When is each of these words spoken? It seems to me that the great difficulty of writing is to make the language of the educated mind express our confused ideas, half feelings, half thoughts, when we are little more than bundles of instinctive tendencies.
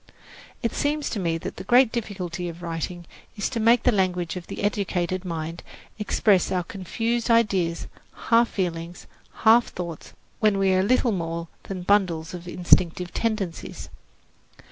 It 0.63 0.73
seems 0.73 1.11
to 1.11 1.19
me 1.19 1.37
that 1.37 1.57
the 1.57 1.63
great 1.63 1.91
difficulty 1.91 2.49
of 2.49 2.63
writing 2.63 3.05
is 3.37 3.49
to 3.49 3.59
make 3.59 3.83
the 3.83 3.91
language 3.91 4.35
of 4.35 4.47
the 4.47 4.63
educated 4.63 5.23
mind 5.23 5.61
express 5.99 6.51
our 6.51 6.63
confused 6.63 7.29
ideas, 7.29 7.85
half 8.31 8.49
feelings, 8.49 9.05
half 9.45 9.67
thoughts, 9.67 10.13
when 10.39 10.57
we 10.57 10.73
are 10.73 10.81
little 10.81 11.11
more 11.11 11.49
than 11.65 11.83
bundles 11.83 12.33
of 12.33 12.47
instinctive 12.47 13.13
tendencies. 13.13 13.89